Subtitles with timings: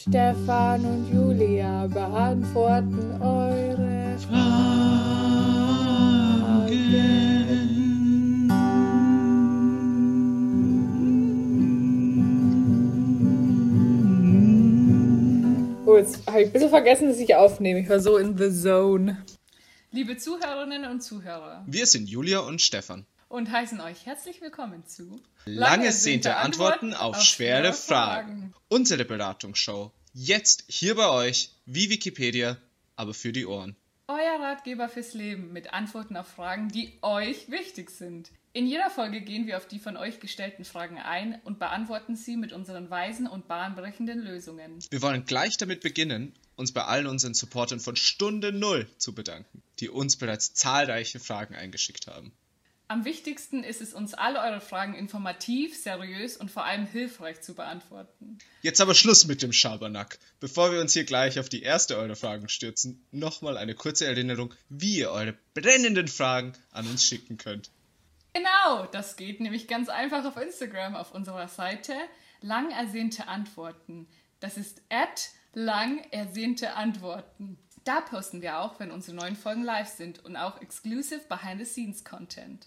[0.00, 4.68] Stefan und Julia beantworten eure Fragen.
[15.84, 17.80] Oh, jetzt habe ich ein bisschen vergessen, dass ich aufnehme.
[17.80, 19.24] Ich war so in the zone.
[19.90, 21.64] Liebe Zuhörerinnen und Zuhörer.
[21.66, 23.04] Wir sind Julia und Stefan.
[23.28, 28.52] Und heißen euch herzlich willkommen zu Lange ersehnte Antworten auf, auf schwere Fragen.
[28.52, 28.54] Fragen.
[28.68, 29.92] Unsere Beratungsshow.
[30.14, 32.56] Jetzt hier bei euch, wie Wikipedia,
[32.96, 33.76] aber für die Ohren.
[34.06, 38.30] Euer Ratgeber fürs Leben mit Antworten auf Fragen, die euch wichtig sind.
[38.54, 42.38] In jeder Folge gehen wir auf die von euch gestellten Fragen ein und beantworten sie
[42.38, 44.78] mit unseren weisen und bahnbrechenden Lösungen.
[44.88, 49.62] Wir wollen gleich damit beginnen, uns bei allen unseren Supportern von Stunde Null zu bedanken,
[49.80, 52.32] die uns bereits zahlreiche Fragen eingeschickt haben.
[52.90, 57.54] Am wichtigsten ist es uns, alle eure Fragen informativ, seriös und vor allem hilfreich zu
[57.54, 58.38] beantworten.
[58.62, 60.18] Jetzt aber Schluss mit dem Schabernack.
[60.40, 64.54] Bevor wir uns hier gleich auf die erste eurer Fragen stürzen, nochmal eine kurze Erinnerung,
[64.70, 67.70] wie ihr eure brennenden Fragen an uns schicken könnt.
[68.32, 71.92] Genau, das geht nämlich ganz einfach auf Instagram auf unserer Seite
[72.40, 74.08] lang ersehnte Antworten.
[74.40, 77.58] Das ist at lang ersehnte Antworten.
[77.84, 82.66] Da posten wir auch, wenn unsere neuen Folgen live sind und auch exclusive Behind-the-Scenes-Content.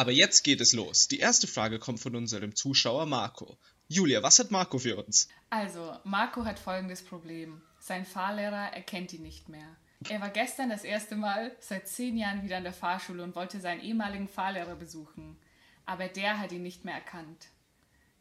[0.00, 1.08] Aber jetzt geht es los.
[1.08, 3.58] Die erste Frage kommt von unserem Zuschauer Marco.
[3.86, 5.28] Julia, was hat Marco für uns?
[5.50, 7.60] Also, Marco hat folgendes Problem.
[7.80, 9.76] Sein Fahrlehrer erkennt ihn nicht mehr.
[10.08, 13.60] Er war gestern das erste Mal seit zehn Jahren wieder in der Fahrschule und wollte
[13.60, 15.36] seinen ehemaligen Fahrlehrer besuchen.
[15.84, 17.48] Aber der hat ihn nicht mehr erkannt.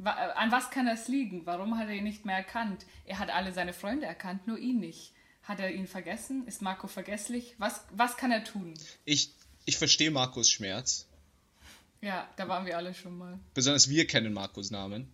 [0.04, 1.46] Äh, an was kann das liegen?
[1.46, 2.86] Warum hat er ihn nicht mehr erkannt?
[3.06, 5.14] Er hat alle seine Freunde erkannt, nur ihn nicht.
[5.44, 6.46] Hat er ihn vergessen?
[6.46, 7.56] Ist Marco vergesslich?
[7.58, 8.74] Was, was kann er tun?
[9.06, 9.32] Ich,
[9.64, 11.06] ich verstehe Marcos Schmerz.
[12.02, 13.40] Ja, da waren wir alle schon mal.
[13.54, 15.08] Besonders wir kennen Markus Namen.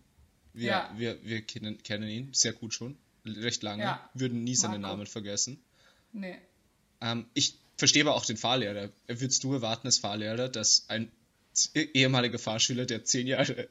[0.52, 0.94] Wir, ja.
[0.96, 2.96] wir, wir kennen, kennen ihn sehr gut schon.
[3.24, 3.82] Recht lange.
[3.82, 4.10] Ja.
[4.14, 4.94] Würden nie seinen Marco.
[4.94, 5.58] Namen vergessen.
[6.12, 6.38] Nee.
[7.00, 8.90] Ähm, ich verstehe aber auch den Fahrlehrer.
[9.06, 11.10] Würdest du erwarten als Fahrlehrer, dass ein
[11.74, 13.68] ehemaliger Fahrschüler, der zehn Jahre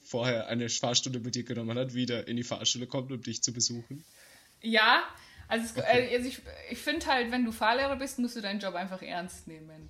[0.00, 3.52] vorher eine Fahrstunde mit dir genommen hat, wieder in die Fahrschule kommt, um dich zu
[3.52, 4.04] besuchen?
[4.60, 5.04] Ja,
[5.48, 6.16] also, es, okay.
[6.16, 9.46] also ich, ich finde halt, wenn du Fahrlehrer bist, musst du deinen Job einfach ernst
[9.48, 9.88] nehmen.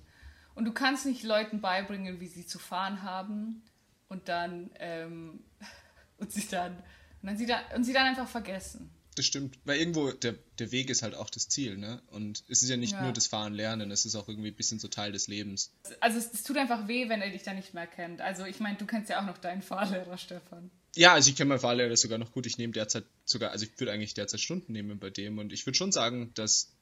[0.55, 3.63] Und du kannst nicht Leuten beibringen, wie sie zu fahren haben
[4.07, 5.43] und dann ähm,
[6.17, 6.73] und sie dann
[7.21, 8.89] und dann sie dann und sie dann einfach vergessen.
[9.15, 12.01] Das stimmt, weil irgendwo der, der Weg ist halt auch das Ziel, ne?
[12.07, 13.03] Und es ist ja nicht ja.
[13.03, 15.71] nur das Fahren lernen, es ist auch irgendwie ein bisschen so Teil des Lebens.
[15.99, 18.21] Also es, es tut einfach weh, wenn er dich da nicht mehr kennt.
[18.21, 20.71] Also ich meine, du kennst ja auch noch deinen Fahrlehrer, Stefan.
[20.95, 22.45] Ja, also ich kenne meinen Fahrlehrer sogar noch gut.
[22.45, 25.65] Ich nehme derzeit sogar, also ich würde eigentlich derzeit Stunden nehmen bei dem und ich
[25.65, 26.72] würde schon sagen, dass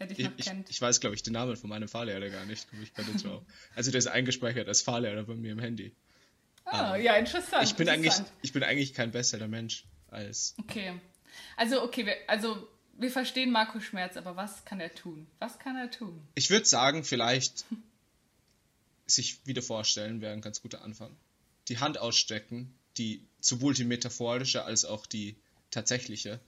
[0.00, 0.70] er dich noch ich, kennt.
[0.70, 2.66] Ich, weiß, glaube ich, den Namen von meinem Fahrlehrer gar nicht.
[2.82, 3.42] Ich kann nicht drauf.
[3.74, 5.92] Also der ist eingespeichert als Fahrlehrer bei mir im Handy.
[6.64, 7.64] Ah, um, ja, interessant.
[7.64, 8.28] Ich bin, interessant.
[8.28, 10.54] Eigentlich, ich bin eigentlich kein besserer Mensch als.
[10.58, 10.94] Okay.
[11.56, 12.66] Also, okay, wir, also
[12.98, 15.26] wir verstehen Markus Schmerz, aber was kann er tun?
[15.38, 16.20] Was kann er tun?
[16.34, 17.66] Ich würde sagen, vielleicht
[19.06, 21.14] sich wieder vorstellen wäre ein ganz guter Anfang.
[21.68, 25.36] Die Hand ausstrecken, die sowohl die metaphorische als auch die
[25.70, 26.40] tatsächliche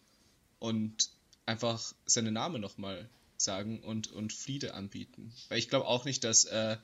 [0.58, 1.10] und
[1.44, 3.08] einfach seinen Namen nochmal
[3.44, 5.32] sagen und, und Friede anbieten.
[5.48, 6.76] Weil ich glaube auch nicht, dass äh,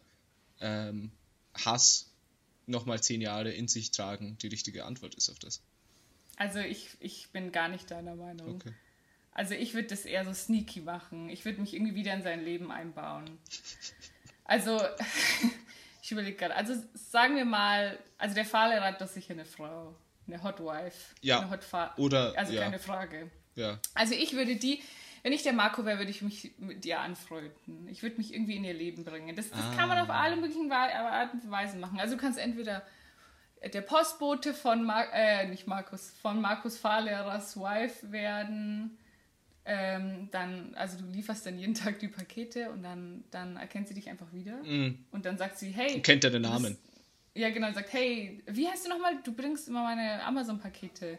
[0.60, 1.10] ähm,
[1.54, 2.10] Hass
[2.66, 5.62] nochmal zehn Jahre in sich tragen die richtige Antwort ist auf das.
[6.36, 8.56] Also ich, ich bin gar nicht deiner Meinung.
[8.56, 8.72] Okay.
[9.32, 11.28] Also ich würde das eher so sneaky machen.
[11.30, 13.38] Ich würde mich irgendwie wieder in sein Leben einbauen.
[14.44, 14.80] Also,
[16.02, 16.56] ich überlege gerade.
[16.56, 19.94] Also sagen wir mal, also der Fahrlehrer hat doch sicher eine Frau.
[20.26, 21.14] Eine Hot Wife.
[21.22, 21.40] Ja.
[21.40, 22.62] Eine Hot Fa Oder, Also ja.
[22.62, 23.30] keine Frage.
[23.54, 23.78] Ja.
[23.94, 24.82] Also ich würde die,
[25.28, 27.86] wenn ich der Marco wäre, würde ich mich mit ihr anfreunden.
[27.88, 29.36] Ich würde mich irgendwie in ihr Leben bringen.
[29.36, 29.74] Das, das ah.
[29.76, 32.00] kann man auf alle möglichen Arten und Weisen machen.
[32.00, 32.82] Also du kannst entweder
[33.74, 38.96] der Postbote von Mar äh, nicht Markus, von Markus Fahrlehrers Wife werden.
[39.66, 43.94] Ähm, dann, also du lieferst dann jeden Tag die Pakete und dann, dann erkennt sie
[43.94, 44.62] dich einfach wieder.
[44.64, 45.04] Mm.
[45.10, 46.00] Und dann sagt sie, hey.
[46.00, 46.78] Kennt er den Namen?
[47.34, 49.18] Ja, genau, sagt, hey, wie heißt du nochmal?
[49.22, 51.18] Du bringst immer meine Amazon-Pakete,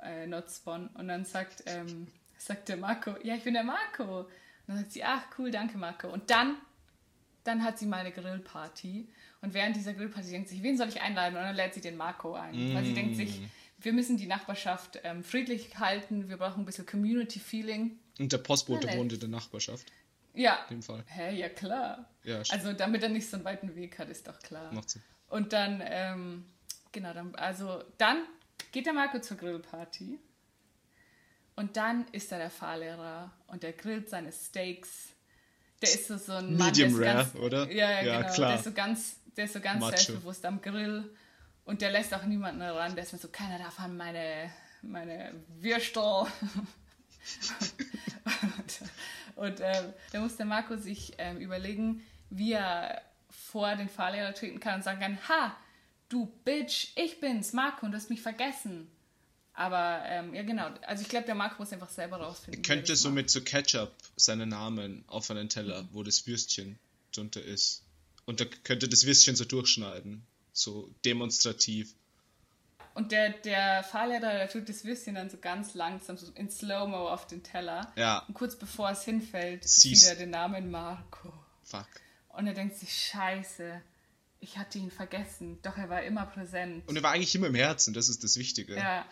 [0.00, 0.86] äh, Notspon.
[0.94, 2.06] Und dann sagt, ähm,
[2.44, 4.20] sagt der Marco, ja, ich bin der Marco.
[4.20, 4.28] Und
[4.66, 6.08] dann sagt sie, ach cool, danke Marco.
[6.08, 6.56] Und dann,
[7.44, 9.08] dann hat sie mal eine Grillparty.
[9.40, 11.36] Und während dieser Grillparty denkt sie sich, wen soll ich einladen?
[11.36, 12.72] Und dann lädt sie den Marco ein.
[12.72, 12.74] Mm.
[12.74, 13.42] Weil sie denkt sich,
[13.78, 17.98] wir müssen die Nachbarschaft ähm, friedlich halten, wir brauchen ein bisschen Community-Feeling.
[18.18, 19.86] Und der Postbote wohnt in der Nachbarschaft.
[20.34, 20.64] Ja.
[20.68, 21.04] In dem Fall.
[21.06, 22.08] Hä, ja klar.
[22.24, 24.72] Ja, also damit er nicht so einen weiten Weg hat, ist doch klar.
[24.72, 25.02] Macht Sinn.
[25.28, 26.44] Und dann, ähm,
[26.92, 28.24] genau, dann, also dann
[28.70, 30.18] geht der Marco zur Grillparty.
[31.54, 35.08] Und dann ist da der Fahrlehrer und der grillt seine Steaks.
[35.82, 37.70] Der ist so, so ein Medium Mann, Rare, ganz, oder?
[37.70, 38.34] Ja, ja, ja genau.
[38.34, 38.48] Klar.
[38.48, 41.10] Der ist so ganz, der ist so ganz selbstbewusst am Grill.
[41.64, 42.94] Und der lässt auch niemanden ran.
[42.94, 44.50] Der ist mir so, keiner darf an meine,
[44.82, 46.02] meine Würstel.
[48.56, 48.82] und
[49.34, 54.60] und ähm, da muss der Marco sich ähm, überlegen, wie er vor den Fahrlehrer treten
[54.60, 55.56] kann und sagen kann, ha,
[56.08, 58.90] du Bitch, ich bin's, Marco, und du hast mich vergessen.
[59.54, 60.70] Aber ähm, ja, genau.
[60.82, 62.62] Also ich glaube, der Marco muss einfach selber rausfinden.
[62.62, 65.88] Er könnte so mit so Ketchup seinen Namen auf einen Teller, mhm.
[65.92, 66.78] wo das Würstchen
[67.14, 67.82] drunter ist.
[68.24, 70.24] Und da könnte das Würstchen so durchschneiden.
[70.52, 71.94] So demonstrativ.
[72.94, 77.08] Und der, der Fahrlehrer, der tut das Würstchen dann so ganz langsam, so in Slow-Mo
[77.08, 77.90] auf den Teller.
[77.96, 78.18] Ja.
[78.28, 81.32] Und kurz bevor es hinfällt, sieht er den Namen Marco.
[81.64, 81.88] Fuck.
[82.28, 83.80] Und er denkt sich, scheiße,
[84.40, 85.58] ich hatte ihn vergessen.
[85.62, 86.86] Doch er war immer präsent.
[86.86, 88.76] Und er war eigentlich immer im Herzen, das ist das Wichtige.
[88.76, 89.06] Ja.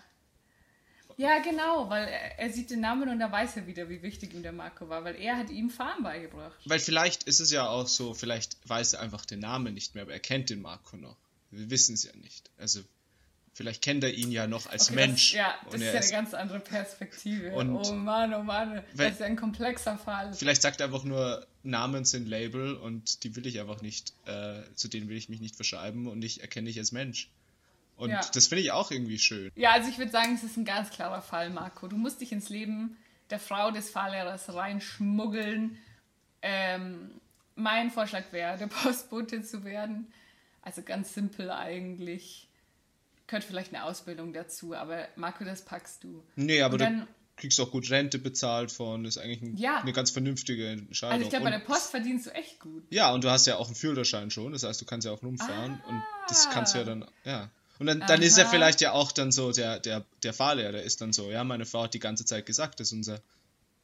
[1.21, 4.33] Ja, genau, weil er, er sieht den Namen und er weiß ja wieder, wie wichtig
[4.33, 6.57] ihm der Marco war, weil er hat ihm Fahren beigebracht.
[6.65, 10.05] Weil vielleicht ist es ja auch so, vielleicht weiß er einfach den Namen nicht mehr,
[10.05, 11.17] aber er kennt den Marco noch.
[11.51, 12.51] Wir wissen es ja nicht.
[12.57, 12.81] Also
[13.53, 15.33] vielleicht kennt er ihn ja noch als Okay, Mensch.
[15.33, 17.53] Das, ja, das ist er ja eine ist- ganz andere Perspektive.
[17.53, 20.33] Und- oh Mann, oh Mann, Weil- das ist ja ein komplexer Fall.
[20.33, 24.63] Vielleicht sagt er einfach nur, Namen sind Label und die will ich einfach nicht, äh,
[24.75, 27.29] zu denen will ich mich nicht verschreiben und ich erkenne dich als Mensch.
[28.01, 28.21] Und Ja.
[28.33, 29.53] das finde ich auch irgendwie schön.
[29.57, 31.87] Ja, also ich würde sagen, es ist ein ganz klarer Fall, Marco.
[31.87, 32.97] Du musst dich ins Leben
[33.31, 35.79] der Frau des Fahrlehrers reinschmuggeln.
[36.43, 37.11] Ähm,
[37.55, 40.13] mein Vorschlag wäre, der Postbote zu werden.
[40.63, 42.49] Also ganz simpel eigentlich.
[43.27, 46.23] Gehört vielleicht eine Ausbildung dazu, aber Marco, das packst du.
[46.37, 47.07] Nee, aber dann- du
[47.37, 49.79] kriegst auch gut Rente bezahlt von, das ist eigentlich ein, Ja.
[49.81, 51.13] eine ganz vernünftige Entscheidung.
[51.15, 52.83] Also ich glaube, bei der Post verdienst du echt gut.
[52.91, 55.23] Ja, und du hast ja auch einen Führerschein schon, das heißt, du kannst ja auch
[55.23, 57.49] rumfahren und das kannst du ja dann, ja.
[57.81, 61.01] Und dann, dann ist er vielleicht ja auch dann so, der, der, der Fahrlehrer, ist
[61.01, 63.23] dann so, ja, meine Frau hat die ganze Zeit gesagt, dass unser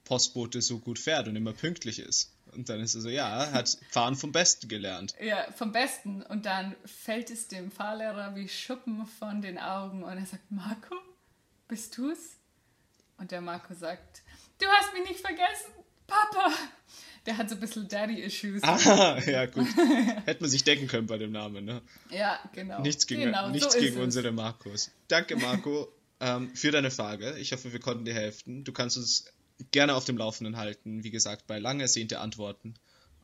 [0.04, 2.30] Postbote so gut fährt und immer pünktlich ist.
[2.52, 5.14] Und dann ist er so, ja, hat Fahren vom Besten gelernt.
[5.18, 6.20] Ja, vom Besten.
[6.20, 10.94] Und dann fällt es dem Fahrlehrer wie Schuppen von den Augen und er sagt, Marco,
[11.66, 12.36] bist du's?
[13.16, 14.22] Und der Marco sagt,
[14.60, 15.72] du hast mich nicht vergessen,
[16.06, 16.52] Papa.
[17.26, 18.62] Der hat so ein bisschen Daddy-Issues.
[18.62, 19.66] Ah, ja, gut.
[20.24, 21.82] Hätte man sich denken können bei dem Namen, ne?
[22.10, 22.80] Ja, genau.
[22.80, 24.90] Nichts gegen, genau, nichts so gegen unsere Marcos.
[25.08, 25.88] Danke, Marco,
[26.20, 27.36] ähm, für deine Frage.
[27.38, 28.64] Ich hoffe, wir konnten dir helfen.
[28.64, 29.24] Du kannst uns
[29.72, 31.02] gerne auf dem Laufenden halten.
[31.02, 32.74] Wie gesagt, bei lang ersehnte Antworten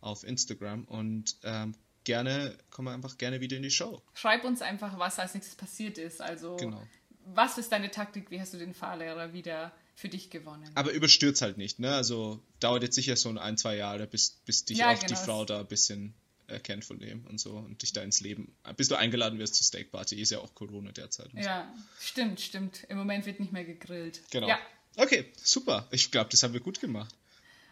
[0.01, 0.85] auf Instagram.
[0.85, 1.75] Und ähm,
[2.05, 4.03] gerne, kommen wir einfach gerne wieder in die Show.
[4.15, 6.21] Schreib uns einfach, was als nächstes passiert ist.
[6.21, 6.83] Also, Genau.
[7.27, 8.31] was ist deine Taktik?
[8.31, 10.71] Wie hast du den Fahrlehrer wieder für dich gewonnen?
[10.75, 11.95] Aber überstürzt halt nicht, ne?
[11.95, 15.07] Also dauert jetzt sicher so ein, ein zwei Jahre, bis, bis dich Ja, auch die
[15.07, 15.21] genau.
[15.21, 16.15] Frau da ein bisschen
[16.49, 19.65] erkennt von dem und so und dich da ins Leben, bis du eingeladen wirst zur
[19.65, 21.33] Steakparty, ist ja auch Corona derzeit.
[21.33, 21.49] und so.
[21.49, 22.85] Ja, stimmt, stimmt.
[22.89, 24.21] Im Moment wird nicht mehr gegrillt.
[24.31, 24.49] Genau.
[24.49, 24.59] Ja,
[24.97, 25.87] Okay, super.
[25.91, 27.15] Ich glaube, das haben wir gut gemacht.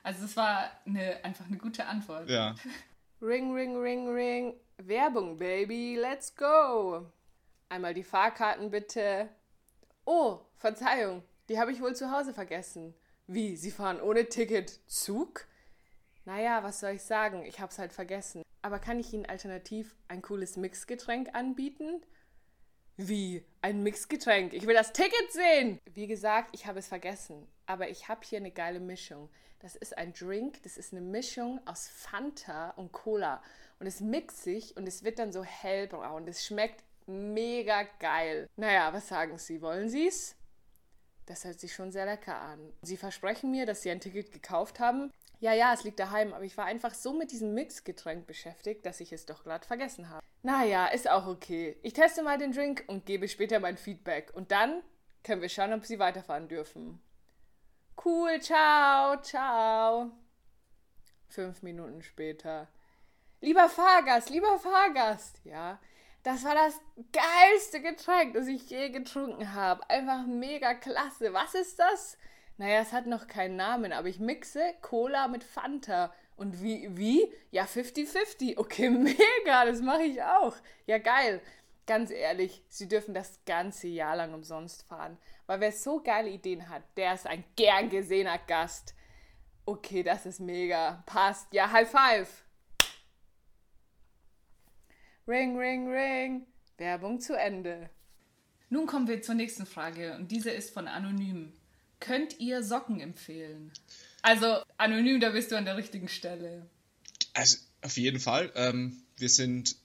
[0.02, 2.31] also es war eine, einfach eine gute Antwort.
[2.31, 2.55] Ja.
[3.23, 4.55] Ring, ring, ring, ring.
[4.78, 5.96] Werbung, Baby.
[6.00, 7.12] Let's go.
[7.69, 9.28] Einmal die Fahrkarten bitte.
[10.06, 11.23] Oh, Verzeihung.
[11.50, 12.94] Die habe ich wohl zu Hause vergessen.
[13.26, 13.56] Wie?
[13.56, 15.49] Sie fahren ohne Ticket Zug?
[16.25, 17.44] Naja, was soll ich sagen?
[17.44, 18.44] Ich hab's halt vergessen.
[18.62, 22.05] Aber kann ich Ihnen alternativ ein cooles Mixgetränk anbieten?
[22.97, 23.44] Wie?
[23.62, 24.52] Ein Mixgetränk?
[24.52, 25.81] Ich will das Ticket sehen!
[25.93, 27.49] Wie gesagt, ich habe es vergessen.
[27.67, 29.29] Aber ich habe hier eine geile Mischung.
[29.58, 33.43] Das ist ein Drink, das ist eine Mischung aus Fanta und Cola.
[33.81, 36.26] Und es mixt sich und es wird dann so hellbraun.
[36.26, 38.49] Das schmeckt mega geil.
[38.55, 39.61] Naja, was sagen Sie?
[39.61, 40.37] Wollen Sie es?
[41.26, 42.72] Das hört sich schon sehr lecker an.
[42.82, 45.12] Sie versprechen mir, dass Sie ein Ticket gekauft haben.
[45.40, 49.00] Ja, ja, es liegt daheim, aber ich war einfach so mit diesem Mixgetränk beschäftigt, dass
[49.00, 50.25] ich es doch glatt vergessen habe.
[50.42, 51.76] Naja, ist auch okay.
[51.83, 54.33] Ich teste mal den Drink und gebe später mein Feedback.
[54.35, 54.83] Und dann
[55.23, 57.00] können wir schauen, ob Sie weiterfahren dürfen.
[58.02, 60.11] Cool, ciao, ciao.
[61.28, 62.68] Fünf Minuten später.
[63.40, 65.78] Lieber Fahrgast, lieber Fahrgast, ja.
[66.23, 66.79] Das war das
[67.12, 69.89] geilste Getränk, das ich je getrunken habe.
[69.89, 71.33] Einfach mega klasse.
[71.33, 72.19] Was ist das?
[72.59, 76.12] Naja, es hat noch keinen Namen, aber ich mixe Cola mit Fanta.
[76.37, 77.33] Und wie, wie?
[77.50, 78.59] Ja, 50-50.
[78.59, 80.55] Okay, mega, das mache ich auch.
[80.87, 81.41] Ja, geil.
[81.87, 85.17] Ganz ehrlich, Sie dürfen das ganze Jahr lang umsonst fahren.
[85.47, 88.95] Weil wer so geile Ideen hat, der ist ein gern gesehener Gast.
[89.65, 91.03] Okay, das ist mega.
[91.07, 91.53] Passt.
[91.53, 92.45] Ja, High Five.
[95.30, 96.44] Ring, ring, ring.
[96.76, 97.88] Werbung zu Ende.
[98.68, 101.52] Nun kommen wir zur nächsten Frage und diese ist von Anonym.
[102.00, 103.70] Könnt ihr Socken empfehlen?
[104.22, 106.66] Also anonym, da bist du an der richtigen Stelle.
[107.32, 108.50] Also auf jeden Fall.
[108.56, 109.76] Ähm, wir sind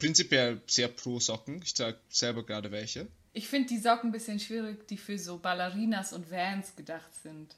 [0.00, 1.62] prinzipiell sehr pro Socken.
[1.62, 3.06] Ich trage selber gerade welche.
[3.34, 7.54] Ich finde die Socken ein bisschen schwierig, die für so Ballerinas und Vans gedacht sind.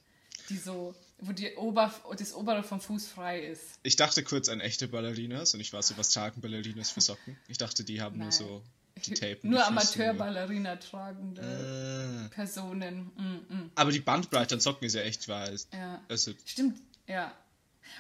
[0.51, 3.79] Die so, wo die Ober das obere vom Fuß frei ist.
[3.83, 7.37] Ich dachte kurz an echte Ballerinas und ich war so, was tragen Ballerinas für Socken?
[7.49, 8.33] Ich dachte, die haben nur Nein.
[8.33, 8.63] so
[9.07, 9.51] die tapen.
[9.51, 12.27] Nur Amateurballerina tragende nur.
[12.27, 12.29] Äh.
[12.29, 13.11] Personen.
[13.17, 13.71] Mm, mm.
[13.75, 15.69] Aber die Bandbreite an Socken ist ja echt weiß.
[15.73, 16.03] Ja.
[16.09, 17.33] Also, Stimmt, ja.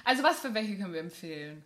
[0.04, 1.64] Also was für welche können wir empfehlen?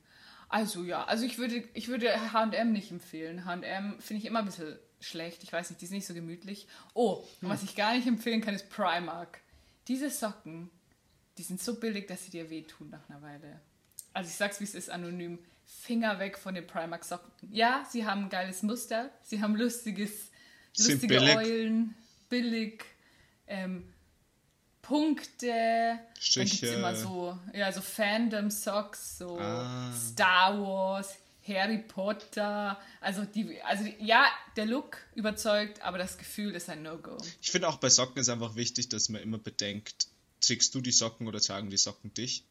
[0.48, 3.44] Also ja, also ich würde, ich würde H&M nicht empfehlen.
[3.44, 5.42] H&M finde ich immer ein bisschen schlecht.
[5.42, 6.66] Ich weiß nicht, die ist nicht so gemütlich.
[6.94, 9.40] Oh, und was ich gar nicht empfehlen kann, ist Primark.
[9.88, 10.70] Diese Socken,
[11.38, 13.60] die sind so billig, dass sie dir wehtun nach einer Weile.
[14.12, 15.38] Also ich sag's, wie es ist, anonym.
[15.66, 17.30] Finger weg von den Primark-Socken.
[17.50, 19.10] Ja, sie haben ein geiles Muster.
[19.22, 20.30] Sie haben lustiges,
[20.74, 21.36] Sind lustige billig.
[21.36, 21.94] Eulen,
[22.28, 22.84] billig,
[23.46, 23.92] ähm,
[24.82, 25.46] Punkte.
[25.48, 26.56] Dann Striche.
[26.60, 29.90] gibt's immer so, ja, so Fandom-Socks, so Ah.
[29.92, 31.16] Star Wars,
[31.48, 32.78] Harry Potter.
[33.00, 34.26] Also, die, also die, ja,
[34.56, 37.16] der Look überzeugt, aber das Gefühl ist ein No-Go.
[37.40, 40.08] ich finde auch bei Socken ist einfach wichtig, dass man immer bedenkt,
[40.46, 42.44] trägst du die Socken oder tragen die Socken dich?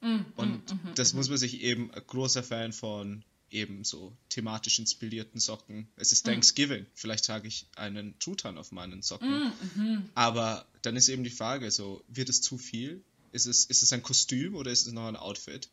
[0.00, 0.62] Mm, Und
[0.94, 5.88] das muss man sich eben, ein großer Fan von eben so thematisch inspirierten Socken.
[5.96, 6.14] Es Mm.
[6.14, 9.44] ist Thanksgiving, vielleicht trage ich einen Truthahn auf meinen Socken.
[9.44, 10.10] Mm, mhm.
[10.14, 13.02] Aber dann ist eben die Frage so, wird es zu viel?
[13.32, 15.68] Ist es, ist es ein Kostüm oder ist es noch ein Outfit?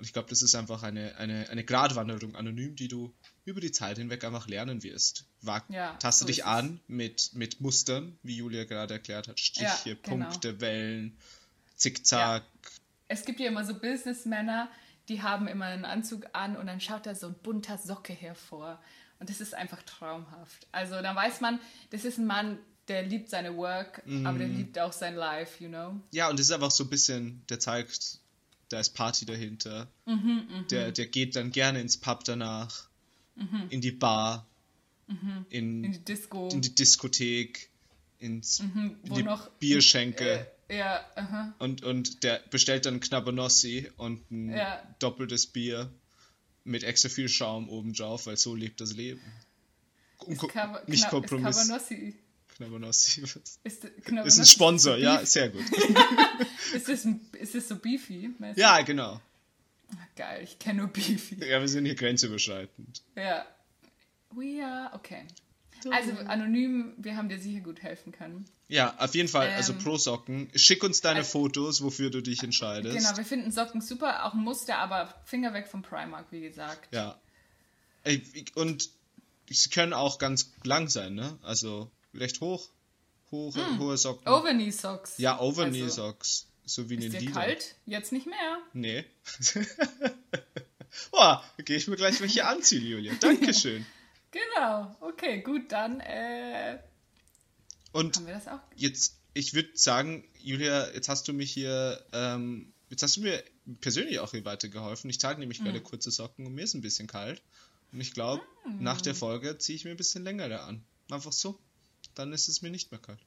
[0.00, 3.12] Und ich glaube, das ist einfach eine, eine, eine Gratwanderung anonym, die du
[3.44, 5.26] über die Zeit hinweg einfach lernen wirst.
[5.42, 9.38] Wag, Ja, taste so dich an mit, mit Mustern, wie Julia gerade erklärt hat.
[9.38, 10.24] Striche, Ja, genau.
[10.24, 11.18] Punkte, Wellen,
[11.74, 12.44] Zickzack.
[13.08, 14.70] Es gibt ja immer so Businessmänner,
[15.10, 18.82] die haben immer einen Anzug an und dann schaut da so ein bunter Socke hervor.
[19.18, 20.66] Und das ist einfach traumhaft.
[20.72, 24.78] Also dann weiß man, das ist ein Mann, der liebt seine Work, aber der liebt
[24.78, 26.00] auch sein Life, you know?
[26.10, 28.19] Ja, und es ist einfach so ein bisschen, der zeigt,
[28.70, 29.88] da ist Party dahinter.
[30.06, 32.88] Mhm, der, der geht dann gerne ins Pub danach,
[33.70, 34.46] in die Bar,
[35.50, 36.48] In in, die Disco.
[36.50, 37.68] in die Diskothek,
[38.18, 40.46] ins, in Mhm, wo die noch- Bierschenke.
[40.68, 41.54] Äh, ja, aha.
[41.58, 44.82] Und, und der bestellt dann Knabbernossi und ein Ja.
[45.00, 45.90] doppeltes Bier
[46.64, 49.20] mit extra viel Schaum oben drauf, weil so lebt das Leben.
[50.18, 51.56] Und ko- Kava- nicht Kompromiss.
[51.56, 52.14] Ist Cabanossi.
[52.60, 53.22] Knabbernossi.
[53.22, 55.64] Ist, Ist ein Sponsor, ist ja, sehr gut.
[56.74, 58.30] Ist das, ist das so beefy?
[58.54, 59.20] Ja, genau.
[60.14, 61.34] Geil, ich kenne nur beefy.
[61.44, 63.02] Ja, wir sind hier grenzüberschreitend.
[63.16, 63.44] Ja.
[64.30, 65.24] We are, okay.
[65.90, 68.44] Also anonym, wir haben dir sicher gut helfen können.
[68.68, 70.48] Ja, auf jeden Fall, also Ähm, pro Socken.
[70.54, 72.96] Schick uns deine also- Fotos, wofür du dich entscheidest.
[72.96, 76.94] Genau, wir finden Socken super, auch ein Muster, aber Finger weg vom Primark, wie gesagt.
[76.94, 77.18] Ja.
[78.04, 78.22] Ey,
[78.54, 78.90] Und
[79.50, 81.36] sie können auch ganz lang sein, ne?
[81.42, 82.68] Also recht hoch.
[83.30, 84.26] Hohe, hohe Socken.
[84.26, 85.16] Overknee Socks.
[85.18, 85.84] ja, Overknee Hm.
[85.84, 86.46] Also, Socks.
[86.64, 87.32] So wie eine Ist dir Lieder.
[87.32, 87.76] kalt?
[87.86, 88.58] Jetzt nicht mehr.
[88.72, 89.04] Nee.
[91.12, 93.14] da gehe ich mir gleich welche anziehen, Julia.
[93.20, 93.86] Dankeschön.
[94.32, 96.78] Genau, okay, gut, dann äh,
[97.90, 98.60] Und haben wir das auch.
[98.76, 103.42] jetzt, ich würde sagen, Julia, jetzt hast du mich hier, ähm, jetzt hast du mir
[103.80, 105.10] persönlich auch hier weitergeholfen.
[105.10, 105.64] Ich trage nämlich Hm.
[105.64, 107.42] gerade kurze Socken und mir ist ein bisschen kalt.
[107.90, 108.40] Und ich glaube,
[108.78, 109.02] nach Hm.
[109.02, 110.84] der Folge ziehe ich mir ein bisschen längere an.
[111.10, 111.58] Einfach so.
[112.14, 113.20] Dann ist es mir nicht mehr kalt.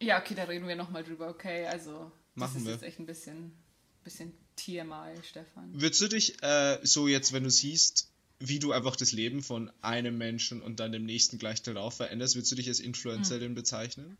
[0.00, 2.72] Ja, okay, da reden wir nochmal drüber, okay, also das Machen ist wir.
[2.72, 3.52] jetzt echt ein bisschen,
[4.04, 5.70] bisschen TMI, Stefan.
[5.80, 8.10] Würdest du dich äh, so jetzt, wenn du siehst,
[8.40, 12.34] wie du einfach das Leben von einem Menschen und dann dem nächsten gleich darauf veränderst,
[12.34, 14.16] würdest du dich als Influencerin bezeichnen?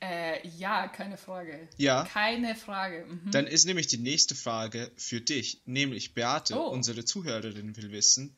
[0.00, 1.68] Äh, ja, keine Frage.
[1.78, 2.04] Ja.
[2.04, 3.06] Keine Frage.
[3.06, 3.30] Mhm.
[3.30, 6.68] Dann ist nämlich die nächste Frage für dich, nämlich Beate, Oh.
[6.68, 8.36] unsere Zuhörerin, will wissen,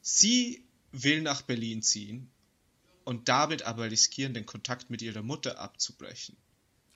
[0.00, 2.30] sie will nach Berlin ziehen
[3.04, 6.36] und damit aber riskieren, den Kontakt mit ihrer Mutter abzubrechen.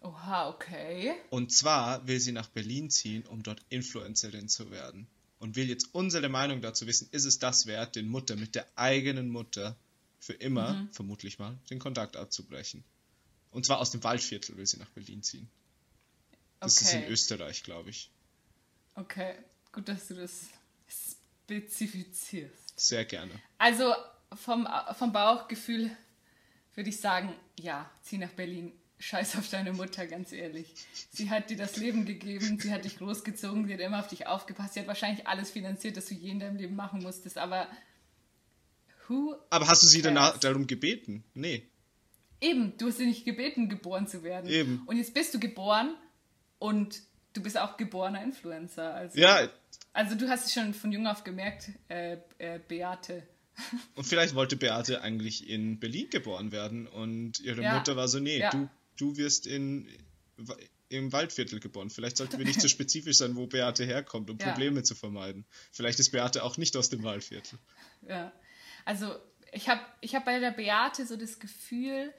[0.01, 1.15] Oha, okay.
[1.31, 5.07] Und zwar will sie nach Berlin ziehen, um dort Influencerin zu werden.
[5.39, 8.67] Und will jetzt unsere Meinung dazu wissen, ist es das wert, den Mutter mit der
[8.77, 9.77] eigenen Mutter
[10.19, 10.93] für immer, Mhm.
[10.93, 12.85] vermutlich mal, den Kontakt abzubrechen.
[13.51, 15.49] Und zwar aus dem Waldviertel will sie nach Berlin ziehen.
[16.61, 17.13] Das ist in Okay.
[17.13, 18.11] Österreich, glaube ich.
[18.95, 19.35] Okay,
[19.73, 20.47] gut, dass du das
[21.47, 22.79] spezifizierst.
[22.79, 23.41] Sehr gerne.
[23.59, 23.95] Also
[24.35, 24.69] vom,
[24.99, 25.91] vom Bauchgefühl
[26.75, 28.73] würde ich sagen, ja, zieh nach Berlin.
[28.99, 30.73] Scheiß auf deine Mutter, ganz ehrlich.
[31.11, 34.27] Sie hat dir das Leben gegeben, sie hat dich großgezogen, sie hat immer auf dich
[34.27, 37.69] aufgepasst, sie hat wahrscheinlich alles finanziert, das du je in deinem Leben machen musstest, aber
[39.07, 41.25] who Aber hast du sie danach darum gebeten?
[41.35, 41.67] Nee.
[42.41, 44.49] Eben, du hast sie nicht gebeten, geboren zu werden.
[44.49, 44.83] Eben.
[44.87, 45.95] Und jetzt bist du geboren
[46.59, 47.03] und
[47.35, 48.95] du bist auch geborener Influencer.
[48.95, 49.49] Also, Ja,
[49.93, 53.23] also du hast es schon von jung auf gemerkt, äh, äh, Beate.
[53.95, 57.75] Und vielleicht wollte Beate eigentlich in Berlin geboren werden und ihre Ja.
[57.75, 58.51] Mutter war so, nee, Ja.
[58.51, 59.89] du, du wirst in,
[60.89, 61.91] im Waldviertel geboren.
[61.91, 64.49] Vielleicht sollten wir nicht so spezifisch sein, wo Beate herkommt, um Ja.
[64.51, 65.45] Probleme zu vermeiden.
[65.73, 67.59] Vielleicht ist Beate auch nicht aus dem Waldviertel.
[68.09, 68.33] Ja.
[68.85, 69.17] Also
[69.53, 72.13] ich habe ich hab bei der Beate so das Gefühl,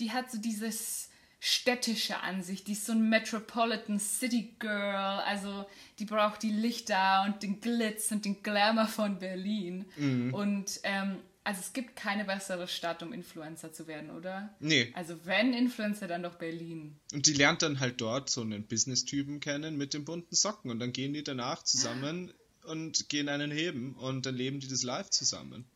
[0.00, 1.08] die hat so dieses
[1.44, 5.66] städtische Ansicht, die ist so ein Metropolitan City Girl, also
[5.98, 9.84] die braucht die Lichter und den Glitz und den Glamour von Berlin.
[10.32, 14.54] Und ähm, also es gibt keine bessere Stadt, um Influencer zu werden, oder?
[14.58, 14.90] Nee.
[14.94, 16.96] Also wenn Influencer, dann doch Berlin.
[17.12, 20.78] Und die lernt dann halt dort so einen Business-Typen kennen mit den bunten Socken und
[20.78, 22.32] dann gehen die danach zusammen
[22.64, 25.66] und gehen einen heben und dann leben die das live zusammen.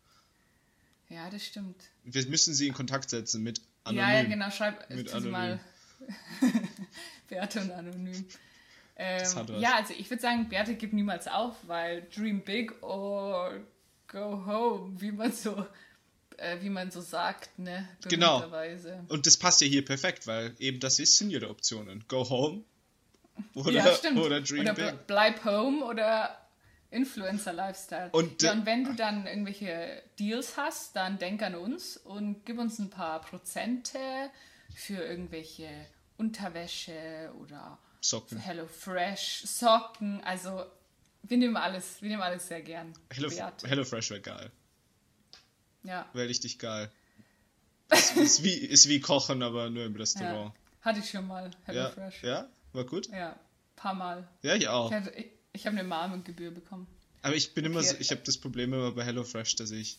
[1.11, 1.77] Ja, das stimmt.
[2.05, 4.09] Wir müssen sie in Kontakt setzen mit Anonym.
[4.09, 5.59] Ja, ja, genau, schreib Mit sie mal
[7.29, 8.25] Beate und Anonym.
[8.97, 9.25] Ähm,
[9.61, 13.61] ja, also ich würde sagen, Beate gibt niemals auf, weil dream big or
[14.09, 15.65] go home, wie man so,
[16.37, 17.89] äh, wie man so sagt, ne?
[18.09, 18.43] Genau.
[19.09, 22.05] Und das passt ja hier perfekt, weil eben das ist, sind ihre Optionen.
[22.09, 22.65] Go home
[23.55, 23.87] oder, ja,
[24.17, 24.85] oder Dream oder Big.
[24.85, 26.37] ble- bleib home oder
[26.91, 28.11] Influencer Lifestyle.
[28.13, 32.59] Und, ja, und wenn du dann irgendwelche Deals hast, dann denk an uns und gib
[32.59, 33.99] uns ein paar Prozente
[34.75, 35.69] für irgendwelche
[36.17, 38.39] Unterwäsche oder Socken.
[38.39, 40.23] Hello Fresh, Socken.
[40.25, 40.65] Also
[41.23, 42.93] wir nehmen alles, wir nehmen alles sehr gern.
[43.13, 43.29] Hello.
[43.65, 44.51] Hello Fresh wäre geil.
[45.83, 46.91] Ja, Wäre richtig geil.
[47.91, 49.99] Ist, ist, wie, ist wie Kochen, aber nur im ja.
[50.01, 50.55] Restaurant.
[50.81, 51.51] Hatte ich schon mal.
[51.65, 52.23] Hello Ja, Fresh.
[52.23, 53.09] ja, war gut.
[53.09, 53.39] Ja,
[53.77, 54.29] paar Mal.
[54.43, 54.91] Ja, ich auch.
[54.91, 55.27] Ich, hatte- ich,
[55.59, 56.87] ich habe eine Marmengebühr bekommen.
[57.23, 57.89] Aber ich bin immer Okay.
[57.89, 59.99] so, ich habe das Problem immer bei HelloFresh, dass ich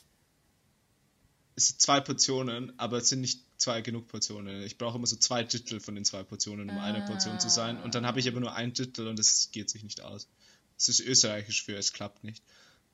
[1.55, 4.63] es sind zwei Portionen, aber es sind nicht zwei genug Portionen.
[4.63, 7.81] Ich brauche immer so zwei Drittel von den zwei Portionen, um eine Portion zu sein.
[7.81, 10.29] Und dann habe ich aber nur ein Drittel und das geht sich nicht aus.
[10.77, 12.41] Das ist österreichisch für es klappt nicht.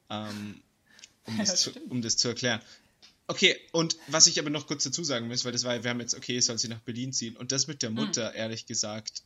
[0.09, 0.63] Ähm,
[1.25, 1.91] um, das zu, stimmt.
[1.91, 2.59] um das zu erklären.
[3.27, 5.99] Okay, und was ich aber noch kurz dazu sagen muss, weil das war, wir haben
[5.99, 7.37] jetzt, okay, soll sie nach Berlin ziehen.
[7.37, 9.21] Und das mit der Mutter, ehrlich gesagt,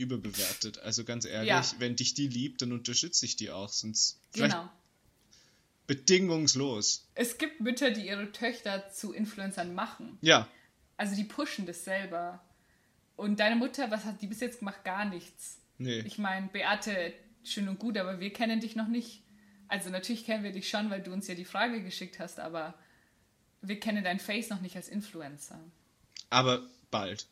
[0.00, 0.78] überbewertet.
[0.78, 1.64] Also ganz ehrlich, Ja.
[1.78, 3.68] wenn dich die liebt, dann unterstütze ich die auch.
[3.68, 4.68] Sonst Genau.
[5.86, 7.06] bedingungslos.
[7.14, 10.18] Es gibt Mütter, die ihre Töchter zu Influencern machen.
[10.20, 10.48] Ja,
[10.96, 12.44] Also die pushen das selber.
[13.16, 14.84] Und deine Mutter, was hat die bis jetzt gemacht?
[14.84, 15.58] Gar nichts.
[15.78, 16.00] nee.
[16.00, 19.22] Ich meine, Beate, schön und gut, aber wir kennen dich noch nicht.
[19.68, 22.74] Also natürlich kennen wir dich schon, weil du uns ja die Frage geschickt hast, aber
[23.62, 25.58] wir kennen dein Face noch nicht als Influencer.
[26.28, 27.26] Aber bald.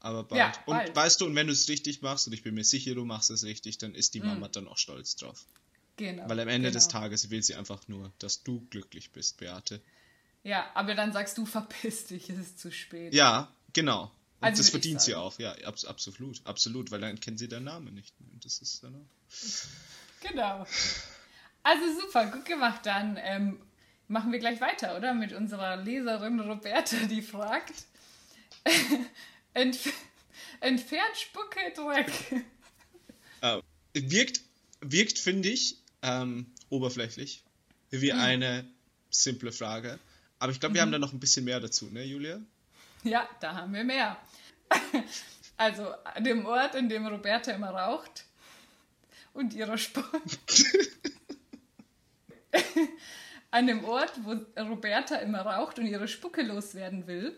[0.00, 0.38] Aber bald.
[0.38, 0.96] Ja, und bald.
[0.96, 3.30] weißt du, und wenn du es richtig machst, und ich bin mir sicher, du machst
[3.30, 5.44] es richtig, dann ist die Mama dann auch stolz drauf.
[5.96, 6.28] Genau.
[6.28, 6.78] Weil am Ende genau.
[6.78, 9.82] des Tages will sie einfach nur, dass du glücklich bist, Beate.
[10.42, 13.12] Ja, aber dann sagst du, verpiss dich, es ist zu spät.
[13.12, 14.04] Ja, genau.
[14.04, 17.64] Und Also das verdient sie auch, ja, abs absolut, absolut, weil dann kennt sie deinen
[17.64, 18.14] Namen nicht.
[18.32, 19.30] Und das ist dann auch.
[20.22, 20.66] Genau.
[21.62, 22.84] Also super, gut gemacht.
[22.84, 23.58] Dann ähm,
[24.06, 25.14] machen wir gleich weiter, oder?
[25.14, 27.72] Mit unserer Leserin Roberta, die fragt:
[29.54, 29.92] Entf
[30.60, 32.44] Entfernt Spucke Dreck.
[33.40, 33.60] Äh,
[33.94, 34.40] wirkt,
[34.80, 37.42] wirkt finde ich, ähm, oberflächlich,
[37.90, 38.18] wie Hm.
[38.20, 38.64] eine
[39.10, 39.98] simple Frage.
[40.38, 40.74] Aber ich glaube, Mhm.
[40.76, 42.40] wir haben da noch ein bisschen mehr dazu, ne, Julia?
[43.04, 44.16] Ja, da haben wir mehr.
[45.56, 48.24] Also an dem Ort, in dem Roberta immer raucht
[49.34, 50.22] und ihre Spucke.
[53.50, 54.32] an dem Ort, wo
[54.62, 57.36] Roberta immer raucht und ihre Spucke loswerden will,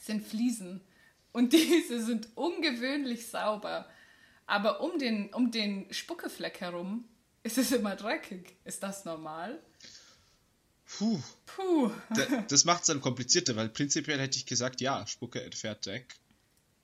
[0.00, 0.80] sind Fliesen.
[1.32, 3.88] Und diese sind ungewöhnlich sauber.
[4.46, 7.04] Aber um den, um den Spuckefleck herum
[7.42, 8.56] ist es immer dreckig.
[8.64, 9.60] Ist das normal?
[10.86, 11.20] Puh.
[11.46, 11.90] Puh.
[12.14, 16.14] Da- Das macht es dann komplizierter, weil prinzipiell hätte ich gesagt, ja, Spucke entfernt Dreck.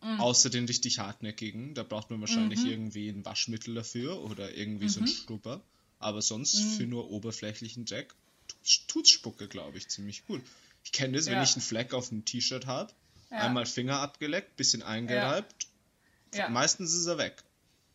[0.03, 0.21] Mm.
[0.21, 1.75] Außer den richtig hartnäckigen.
[1.75, 2.71] Da braucht man wahrscheinlich Mhm.
[2.71, 5.63] irgendwie ein Waschmittel dafür oder irgendwie so ein Schrubber.
[5.99, 6.71] Aber sonst Mm.
[6.77, 8.15] für nur oberflächlichen Dreck
[8.47, 10.43] tut's, tut's Spucke, glaube ich, ziemlich gut.
[10.85, 11.43] Ich kenne das, wenn Ja.
[11.43, 12.93] ich einen Fleck auf dem T-Shirt habe,
[13.31, 13.39] Ja.
[13.39, 15.67] einmal Finger abgeleckt, bisschen eingereibt,
[16.35, 16.49] Ja.
[16.49, 17.43] meistens ist er weg.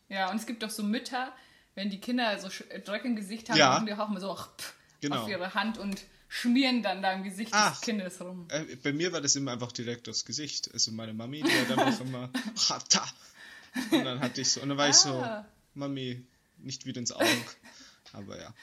[0.09, 1.31] Ja, und es gibt doch so Mütter,
[1.75, 2.49] wenn die Kinder so
[2.83, 5.23] Dreck im Gesicht haben, machen die auch mal so pff, Genau.
[5.23, 7.71] auf ihre Hand und schmieren dann da im Gesicht Ach.
[7.71, 8.47] des Kindes rum.
[8.49, 10.69] Äh, bei mir war das immer einfach direkt aufs Gesicht.
[10.73, 12.29] Also meine Mami, die hat einfach immer
[12.69, 13.05] Hata.
[13.91, 15.45] Und dann hatte ich so, und dann war ich so, Ah.
[15.75, 16.25] Mami,
[16.57, 17.25] nicht wieder ins Auge.
[18.13, 18.53] Aber ja,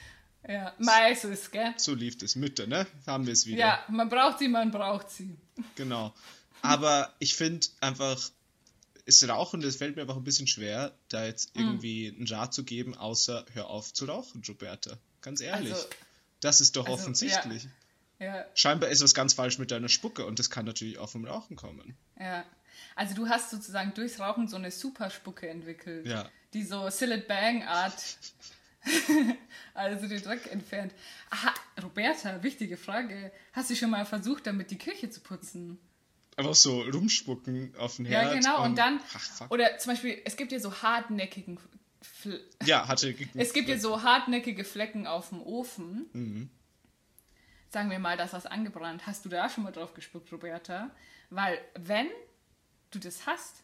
[0.47, 1.73] Ja, meistens, gell?
[1.77, 2.35] so lief das.
[2.35, 2.85] Mütter, ne?
[3.05, 3.57] Haben wir es wieder.
[3.59, 5.35] Ja, man braucht sie, man braucht sie.
[5.75, 6.13] Genau.
[6.61, 8.19] Aber ich finde einfach,
[9.05, 11.65] es Rauchen, das fällt mir einfach ein bisschen schwer, da jetzt Hm.
[11.65, 14.97] irgendwie einen Rat zu geben, außer hör auf zu rauchen, Roberta.
[15.21, 15.73] Ganz ehrlich.
[15.73, 15.87] Also,
[16.41, 17.67] das ist doch also, offensichtlich.
[18.19, 21.25] ja, Scheinbar ist was ganz falsch mit deiner Spucke und das kann natürlich auch vom
[21.25, 21.97] Rauchen kommen.
[22.19, 22.45] ja.
[22.95, 26.05] Also du hast sozusagen durchs Rauchen so eine Superspucke entwickelt.
[26.05, 26.29] Ja.
[26.53, 28.17] Die so Sillet Bang Art.
[29.73, 30.93] also den Dreck entfernt.
[31.29, 33.31] Aha, Roberta, wichtige Frage.
[33.53, 35.79] Hast du schon mal versucht, damit die Küche zu putzen?
[36.37, 38.35] Einfach so rumspucken auf den Ja, Herd.
[38.35, 38.63] genau.
[38.63, 41.59] Und dann, Ach, oder zum Beispiel, es gibt ja so hartnäckigen,
[42.01, 43.13] Fl Ja, hatte.
[43.35, 46.05] es gibt ja so hartnäckige Flecken auf dem Ofen.
[46.13, 46.49] Mhm.
[47.71, 49.05] Sagen wir mal, da ist was angebrannt.
[49.07, 50.89] Hast du da schon mal drauf gespuckt, Roberta?
[51.29, 52.07] Weil, wenn
[52.91, 53.55] du das hast,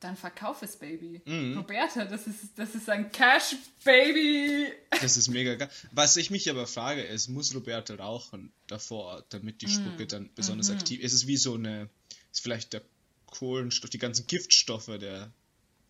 [0.00, 1.20] dann verkauf es, Baby.
[1.24, 1.56] Mhm.
[1.58, 4.70] Roberta, das ist, das ist ein Cash, Baby.
[5.00, 5.68] Das ist mega geil.
[5.90, 10.70] Was ich mich aber frage, ist, muss Roberta rauchen davor, damit die Spucke dann besonders
[10.70, 11.06] aktiv ist?
[11.14, 11.88] Ist es wie so eine,
[12.32, 12.82] ist vielleicht der
[13.26, 15.30] Kohlenstoff, die ganzen Giftstoffe der,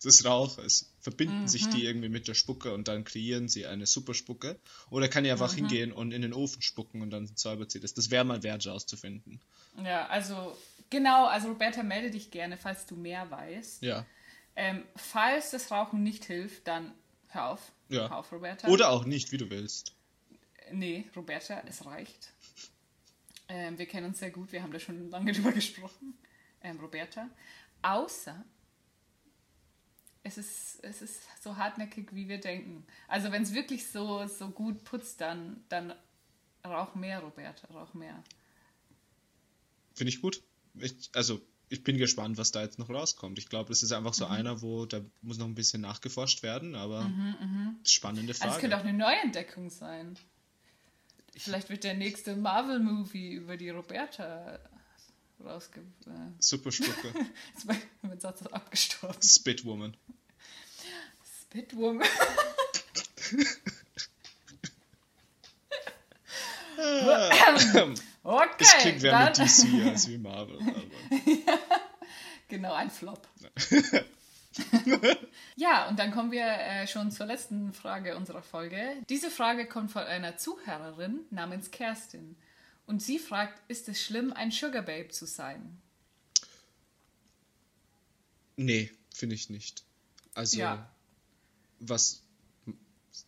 [0.03, 4.59] des Rauches, verbinden sich die irgendwie mit der Spucke und dann kreieren sie eine Superspucke?
[4.89, 7.93] Oder kann die einfach hingehen und in den Ofen spucken und dann säubert sie das?
[7.93, 9.41] Das wäre mal wert rauszufinden.
[9.83, 10.55] Ja, also
[10.89, 13.83] genau, also Roberta, melde dich gerne, falls du mehr weißt.
[13.83, 14.05] Ja.
[14.55, 16.93] Ähm, falls das Rauchen nicht hilft, dann
[17.29, 17.71] hör auf.
[17.89, 18.09] Ja.
[18.09, 18.67] Hör auf, Roberta.
[18.67, 19.93] Oder auch nicht, wie du willst.
[20.71, 22.31] Nee, Roberta, es reicht.
[23.47, 26.13] Ähm, wir kennen uns sehr gut, wir haben da schon lange drüber gesprochen.
[26.61, 27.29] Ähm, Roberta.
[27.81, 28.43] Außer
[30.23, 32.85] es ist, es ist so hartnäckig, wie wir denken.
[33.07, 35.93] Also wenn es wirklich so, so gut putzt, dann, dann
[36.65, 38.21] rauch mehr, Roberta, rauch mehr.
[39.95, 40.43] Finde ich gut.
[40.75, 43.37] Ich, also, ich bin gespannt, was da jetzt noch rauskommt.
[43.39, 44.15] Ich glaube, das ist einfach Mhm.
[44.15, 47.09] so einer, wo da muss noch ein bisschen nachgeforscht werden, aber
[47.85, 48.61] spannende Also es Frage.
[48.61, 50.17] könnte auch eine Neuentdeckung sein.
[51.37, 54.59] Vielleicht wird der nächste Marvel-Movie über die Roberta
[55.43, 55.81] rausge...
[56.05, 57.13] Äh, Super Spucke.
[57.53, 57.65] jetzt
[58.01, 59.21] mein Satz ist abgestorben.
[59.21, 59.97] Spitwoman.
[61.43, 62.07] Spitwoman.
[68.23, 70.59] Okay, Das klingt mehr dann, mit DC als wie Marvel.
[72.47, 73.27] Genau, ein Flop.
[75.55, 78.95] ja, und dann kommen wir äh, schon zur letzten Frage unserer Folge.
[79.07, 82.35] Diese Frage kommt von einer Zuhörerin namens Kerstin.
[82.89, 85.79] Und sie fragt, ist es schlimm, ein Sugar Babe zu sein?
[88.55, 89.83] Nee, finde ich nicht.
[90.33, 90.91] Also, Ja.
[91.79, 92.23] was.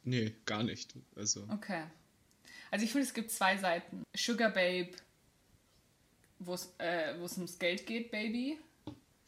[0.04, 0.96] Nee, gar nicht.
[1.16, 1.84] Also, Okay.
[2.72, 4.04] Also ich finde, es gibt zwei Seiten.
[4.16, 4.92] Sugar Babe,
[6.40, 8.60] wo es äh, ums Geld geht, Baby.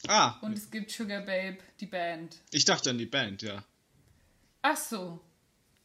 [0.08, 2.40] ah, Und es gibt Sugar Babe, die Band.
[2.50, 3.62] ich dachte an die Band, ja.
[4.62, 5.20] Ach so.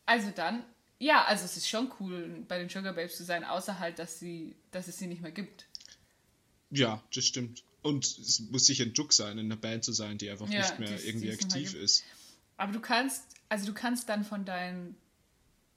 [0.06, 0.64] Also dann,
[1.00, 4.20] ja, also es ist schon cool, bei den Sugar Babes zu sein, außer halt, dass
[4.20, 5.66] sie, dass es sie nicht mehr gibt.
[6.72, 7.64] Ja, das stimmt.
[7.82, 10.60] Und es muss sicher ein Druck sein, in einer Band zu sein, die einfach Ja,
[10.60, 12.04] nicht mehr es- irgendwie aktiv ist.
[12.58, 14.96] Aber du kannst, also du kannst dann von deinen,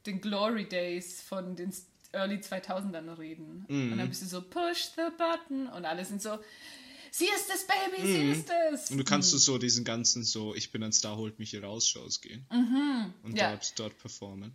[0.07, 1.73] den Glory Days von den
[2.11, 3.65] Early 2000ern reden.
[3.69, 3.93] Mhm.
[3.93, 6.39] Und dann bist du so, push the button und alle sind so,
[7.13, 8.91] sie ist es, Baby, sie ist es.
[8.91, 8.95] Mhm.
[8.95, 11.63] Und du kannst so, so diesen ganzen so, ich bin ein Star, holt mich hier
[11.63, 12.45] raus, Shows gehen.
[12.51, 13.37] Und Mhm.
[13.37, 13.53] Ja.
[13.53, 14.53] dort, dort performen.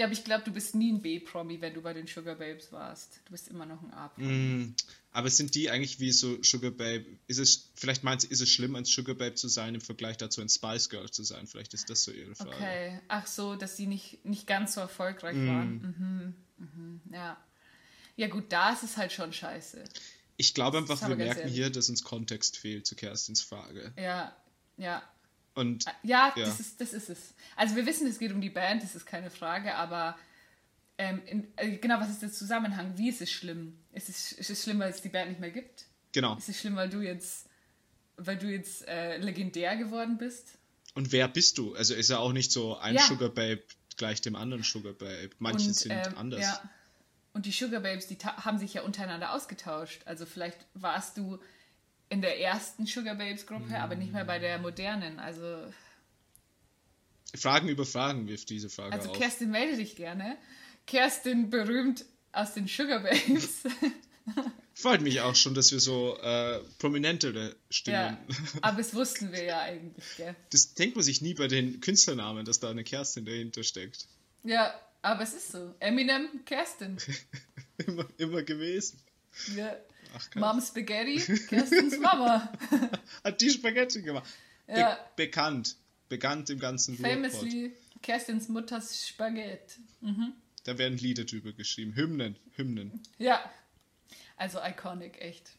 [0.00, 2.72] Ja, aber ich glaube, du bist nie ein B-Promi, wenn du bei den Sugar Babes
[2.72, 3.20] warst.
[3.26, 4.32] Du bist immer noch ein A-Promi.
[4.32, 4.74] Mm,
[5.12, 7.04] aber sind die eigentlich wie so Sugar Babe?
[7.26, 10.16] Ist es, vielleicht meinst du, ist es schlimm, ein Sugar Babe zu sein im Vergleich
[10.16, 11.46] dazu ein Spice Girl zu sein?
[11.46, 12.50] Vielleicht ist das so ihre Frage.
[12.50, 13.00] Okay.
[13.08, 16.34] Ach so, dass sie nicht, nicht ganz so erfolgreich waren.
[16.56, 16.64] Mhm.
[16.64, 17.00] Mhm.
[17.12, 17.36] Ja.
[18.16, 19.84] Ja, gut, da ist es halt schon scheiße.
[20.38, 21.54] Ich glaube einfach, wir merken ehrlich.
[21.54, 23.92] hier, dass uns Kontext fehlt zu Kerstins Frage.
[23.98, 24.34] Ja,
[24.78, 25.02] ja.
[25.54, 26.44] Und Ja, Ja.
[26.44, 27.34] Das, ist, das ist es.
[27.56, 30.16] Also wir wissen, es geht um die Band, das ist keine Frage, aber
[30.98, 32.92] ähm, in, äh, genau, was ist der Zusammenhang?
[32.96, 33.78] Wie ist es schlimm?
[33.92, 35.86] Ist es, ist es schlimm, weil es die Band nicht mehr gibt?
[36.12, 36.36] genau.
[36.36, 37.48] Ist es schlimm, weil du jetzt,
[38.16, 40.58] weil du jetzt äh, legendär geworden bist?
[40.94, 41.74] Und wer bist du?
[41.74, 43.02] Also ist ja auch nicht so ein Ja.
[43.02, 43.62] Sugar Babe
[43.96, 45.30] gleich dem anderen Sugar Babe.
[45.38, 46.40] Manche Und, sind ähm, anders.
[46.40, 46.62] Ja.
[47.32, 50.02] Und die Sugar Babes, die haben sich ja untereinander ausgetauscht.
[50.04, 51.38] Also vielleicht warst du
[52.10, 55.18] in der ersten Sugar Babes Gruppe, aber nicht mehr bei der modernen.
[55.18, 55.72] Also,
[57.34, 59.18] Fragen über Fragen wirft diese Frage also auf.
[59.18, 60.36] Kerstin, melde dich gerne.
[60.86, 63.62] Kerstin, berühmt aus den Sugar Babes.
[64.74, 68.16] Freut mich auch schon, dass wir so äh, prominentere Stimmen.
[68.28, 70.34] ja, aber das wussten wir ja eigentlich, gell?
[70.50, 74.08] Das denkt man sich nie bei den Künstlernamen, dass da eine Kerstin dahinter steckt.
[74.42, 75.74] Ja, aber es ist so.
[75.80, 76.96] Eminem, Kerstin.
[77.86, 79.00] Immer, immer gewesen.
[79.56, 79.74] Ja.
[80.16, 81.18] Ach, Mom Spaghetti,
[81.48, 82.52] Kerstins Mama.
[83.24, 84.28] Hat die Spaghetti gemacht.
[84.66, 84.98] Be Ja.
[85.16, 85.76] bekannt.
[86.08, 87.12] Bekannt im ganzen Ruhrpott.
[87.32, 89.80] Famously Kerstins Mutters Spaghetti.
[90.64, 91.94] Da werden Lieder drüber geschrieben.
[91.94, 92.36] Hymnen.
[92.56, 93.00] Hymnen.
[93.18, 93.40] Ja.
[94.36, 95.50] Also iconic, echt.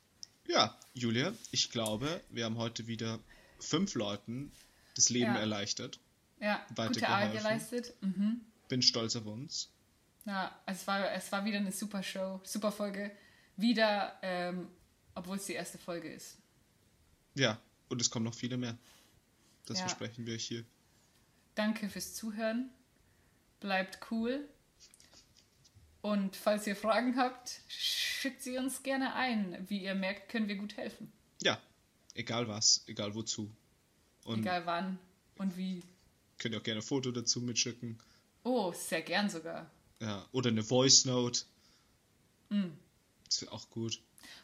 [0.48, 3.20] Ja, Julia, ich glaube, wir haben heute wieder
[3.60, 4.52] fünf Leuten
[4.96, 5.40] das Leben Ja.
[5.40, 6.00] erleichtert.
[6.40, 7.08] Ja, gute.
[7.08, 7.94] Arbeit geleistet.
[8.02, 8.42] Mhm.
[8.68, 9.70] Bin stolz auf uns.
[10.26, 13.12] Ja, es war, es war wieder eine super Show, super Folge.
[13.58, 14.68] Wieder, ähm,
[15.16, 16.38] obwohl es die erste Folge ist.
[17.36, 17.60] Ja,
[17.90, 18.78] und es kommen noch viele mehr.
[19.66, 19.86] Das Ja.
[19.88, 20.66] versprechen wir euch hier.
[21.56, 22.70] Danke fürs Zuhören.
[23.60, 24.48] Bleibt cool.
[26.02, 29.66] Und falls ihr Fragen habt, schickt sie uns gerne ein.
[29.70, 31.12] Wie ihr merkt, können wir gut helfen.
[31.44, 31.60] Ja,
[32.16, 33.52] egal was, egal wozu.
[34.24, 34.98] Und Egal wann
[35.38, 35.84] und wie.
[36.40, 38.00] könnt ihr auch gerne ein Foto dazu mitschicken.
[38.44, 39.70] Oh, sehr gern sogar.
[40.00, 41.42] Ja, oder eine Voice Note.
[42.50, 42.70] Mm.
[43.32, 44.02] Das wäre auch gut.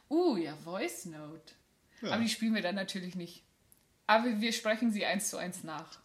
[0.10, 1.54] Uh, ja, Voice Note.
[2.02, 2.12] Ja.
[2.12, 3.44] Aber die spielen wir dann natürlich nicht.
[4.08, 6.00] Aber wir sprechen sie eins zu eins nach.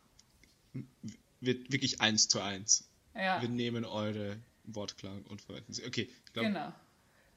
[1.40, 2.88] Wird wirklich eins zu eins.
[3.14, 3.40] Ja.
[3.40, 5.86] Wir nehmen eure Wortklang und verwenden sie.
[5.86, 6.72] Okay, ich glaube, Genau.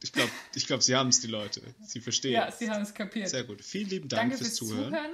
[0.01, 1.62] ich glaub, ich glaub, sie haben es, die Leute.
[1.84, 2.34] Sie verstehen.
[2.34, 3.29] Ja, sie haben es kapiert.
[3.29, 3.63] Sehr gut.
[3.63, 4.93] Vielen lieben Dank Danke fürs, fürs Zuhören.
[4.93, 5.12] Zuhören.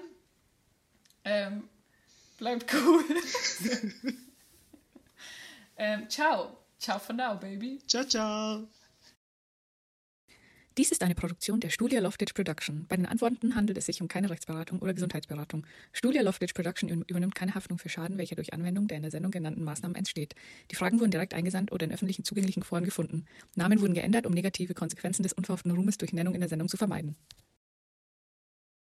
[1.26, 1.70] Ähm,
[2.38, 3.04] bleibt cool.
[5.78, 6.58] ähm, ciao.
[6.80, 7.82] Ciao for now, baby.
[7.86, 8.70] Ciao, ciao.
[10.78, 12.86] Dies ist eine Produktion der Studia Loftage Production.
[12.88, 15.68] Bei den Antworten handelt es sich um keine Rechtsberatung oder Gesundheitsberatung.
[15.92, 19.32] Studia Loftage Production übernimmt keine Haftung für Schaden, welcher durch Anwendung der in der Sendung
[19.32, 20.34] genannten Maßnahmen entsteht.
[20.72, 23.26] Die Fragen wurden direkt eingesandt oder in öffentlichen zugänglichen Foren gefunden.
[23.56, 26.78] Namen wurden geändert, um negative Konsequenzen des unverhofften Ruhmes durch Nennung in der Sendung zu
[26.78, 27.18] vermeiden.